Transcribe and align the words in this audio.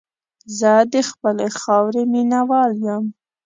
زه 0.59 0.71
د 0.93 0.95
خپلې 1.09 1.47
خاورې 1.59 2.03
مینه 2.11 2.39
وال 2.49 2.71
یم. 2.85 3.03